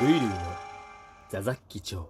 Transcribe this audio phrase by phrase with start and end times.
[0.00, 0.28] ウイルーの
[1.28, 2.08] ザザッキ町。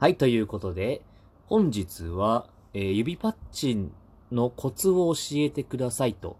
[0.00, 1.02] はい、ということで、
[1.44, 3.92] 本日は、えー指パッチン
[4.32, 6.38] のコツを教えてくださいと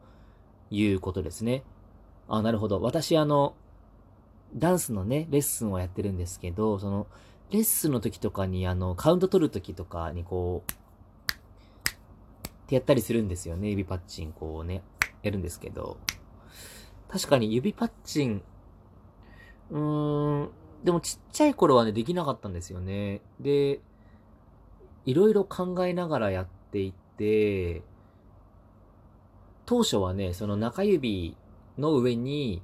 [0.70, 1.62] いうことですね。
[2.26, 2.80] あ、なるほど。
[2.80, 3.54] 私、あの、
[4.54, 7.06] ダンスのね、レッスンをやってるんですけど、その、
[7.50, 10.74] レッスンの時とかに、あの、カウント取る時とかにこう、っ
[12.66, 13.68] てやったりするんですよね。
[13.68, 14.82] 指パッチン、こうね、
[15.22, 15.98] やるんですけど。
[17.10, 18.42] 確かに指パッチン、
[19.70, 20.50] うーん、
[20.84, 23.20] でもちっちゃい頃はね、できなかったんですよね。
[23.40, 23.80] で、
[25.04, 27.82] いろいろ考えながらやっていって、
[29.64, 31.36] 当初はね、その中指
[31.78, 32.62] の上に、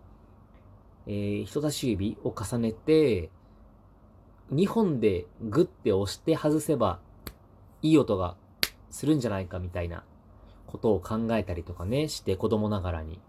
[1.06, 3.30] えー人差し指を重ねて、
[4.52, 7.00] 2本でグッて押して外せば、
[7.80, 8.36] いい音が
[8.90, 10.04] するんじゃないかみたいな
[10.66, 13.20] ことを考えたりとかね、して子供ながらに。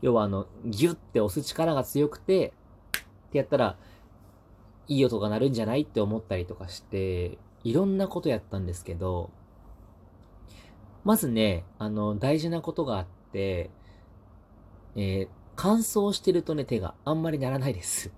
[0.00, 2.52] 要はあの、ギュッて押す力が強くて、
[3.28, 3.76] ってやったら、
[4.88, 9.30] いい音が鳴るんじゃないって思ったりとかして、いろんなことやったんですけど、
[11.04, 13.70] まずね、あの、大事なことがあって、
[14.96, 15.28] えー
[15.60, 18.12] 乾燥してるとね、手があんまりならないです。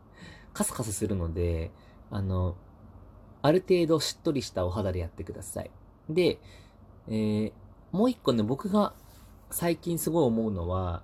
[0.52, 1.70] カスカスするので、
[2.10, 2.54] あの、
[3.40, 5.70] ある程度しっとりしたお肌でやってください。
[6.10, 6.38] で、
[7.08, 7.52] えー
[7.92, 8.94] もう一個ね、僕が
[9.50, 11.02] 最近すごい思うのは、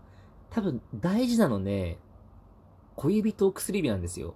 [0.51, 1.99] 多分大事なのね、
[2.99, 4.35] 小指と薬指なんですよ。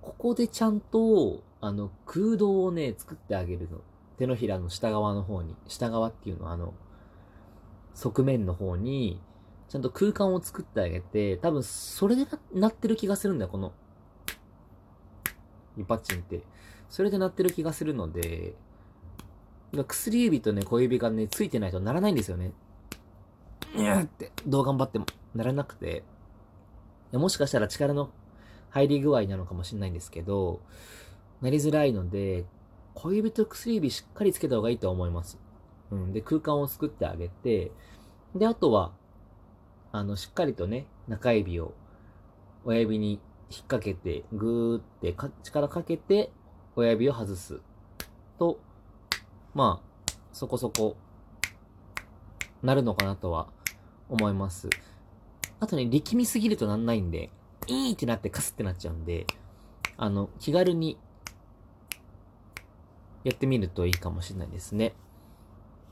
[0.00, 3.80] ここでちゃんと、あの、空洞をね、作ってあげるの。
[4.18, 6.74] 手のひらの下側の方に、下側っていうのはあの、
[7.92, 9.20] 側面の方に、
[9.68, 13.72] ちゃんと空間を作ってあげて、多分それでなってる気がするんだよ、この、
[15.76, 16.42] イパッチンって。
[16.88, 18.54] それでなってる気がするので、
[19.76, 22.52] 薬指とね、小指がね、ついてないとならないんですよね。
[23.74, 26.04] にゃーって、どう頑張ってもならなくて。
[27.18, 28.10] もしかしたら力の
[28.70, 30.60] 入り具合なのかもしれないんですけど、
[31.40, 32.44] なりづらいので、
[32.94, 35.38] 小指と薬指しっかりつけた方がいいと思います。
[35.90, 36.12] うん。
[36.12, 37.70] で、空間を作ってあげて、
[38.34, 38.92] で、あとは、
[39.92, 41.74] あの、しっかりとね、中指を
[42.64, 43.12] 親指に
[43.50, 46.30] 引っ掛けて、ぐーってか力かけて、
[46.74, 47.60] 親指を外す。
[48.38, 48.58] と、
[49.54, 50.96] まあ、そこそこ、
[52.62, 53.48] なるのかなとは
[54.08, 54.68] 思います。
[55.60, 57.30] あとね、力みすぎるとなんないんで、
[57.66, 59.26] いーってなってカスってなっちゃうんで、
[59.96, 60.98] あの、気軽に、
[63.24, 64.94] やってみるといいかもしれないですね。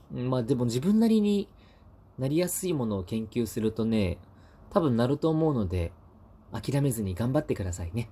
[0.09, 1.49] まあでも自分なりに
[2.17, 4.19] なりやすいものを研究するとね、
[4.69, 5.91] 多分なると思うので、
[6.53, 8.09] 諦めずに頑張ってくださいね。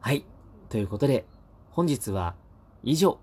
[0.00, 0.24] はい。
[0.68, 1.26] ということで、
[1.70, 2.34] 本日は
[2.82, 3.20] 以上。